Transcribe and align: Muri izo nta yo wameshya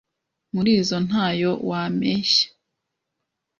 Muri 0.53 0.71
izo 0.81 0.97
nta 1.07 1.27
yo 1.41 1.51
wameshya 1.69 2.47